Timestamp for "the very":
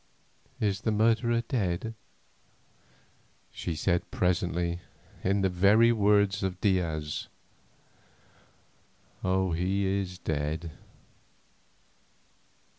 5.41-5.91